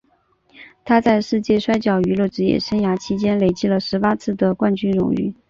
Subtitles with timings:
[0.83, 5.31] 他在世界摔角娱乐职业生涯期间累计了十八次的冠军荣誉。